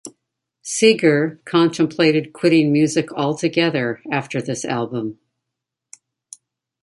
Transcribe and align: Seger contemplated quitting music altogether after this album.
Seger 0.63 1.45
contemplated 1.45 2.33
quitting 2.33 2.73
music 2.73 3.11
altogether 3.13 4.01
after 4.11 4.41
this 4.41 4.65
album. 4.65 5.19